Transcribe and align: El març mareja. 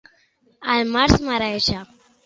El 0.77 0.89
març 0.97 1.15
mareja. 1.31 1.89